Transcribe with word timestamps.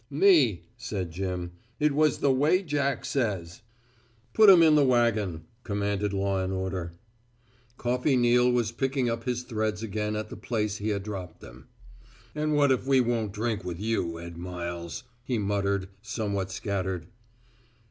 "Me," 0.09 0.63
said 0.77 1.11
Jim. 1.11 1.51
"It 1.79 1.91
was 1.91 2.17
the 2.21 2.31
way 2.33 2.63
Jack 2.63 3.05
says." 3.05 3.61
"Put 4.33 4.49
'em 4.49 4.63
in 4.63 4.73
the 4.73 4.83
wagon," 4.83 5.43
commanded 5.63 6.11
law 6.11 6.43
and 6.43 6.51
order. 6.51 6.95
Coffey 7.77 8.15
Neal 8.15 8.51
was 8.51 8.71
picking 8.71 9.11
up 9.11 9.25
his 9.25 9.43
threads 9.43 9.83
again 9.83 10.15
at 10.15 10.29
the 10.29 10.35
place 10.35 10.77
he 10.77 10.89
had 10.89 11.03
dropped 11.03 11.39
them. 11.41 11.67
"And 12.33 12.55
what 12.55 12.71
if 12.71 12.87
we 12.87 12.99
won't 12.99 13.31
drink 13.31 13.63
with 13.63 13.79
you, 13.79 14.17
Ed 14.19 14.37
Miles!" 14.39 15.03
he 15.23 15.37
muttered, 15.37 15.87
somewhat 16.01 16.49
scattered. 16.49 17.05